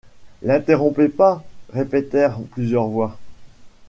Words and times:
N’interrompez 0.41 1.09
pas! 1.09 1.43
répétèrent 1.73 2.39
plusieurs 2.53 2.87
voix. 2.87 3.19